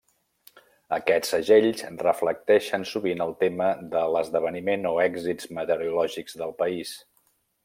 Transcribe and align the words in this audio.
Aquests 0.95 1.33
segells 1.35 1.83
reflecteixen 2.05 2.87
sovint 2.93 3.23
el 3.27 3.35
tema 3.45 3.69
de 3.95 4.03
l'esdeveniment 4.17 4.89
o 4.93 4.97
èxits 5.07 5.49
meteorològics 5.61 6.43
del 6.45 6.57
país. 6.65 6.97